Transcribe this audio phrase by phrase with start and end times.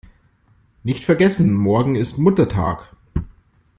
[0.81, 2.89] Nicht vergessen: Morgen ist Muttertag!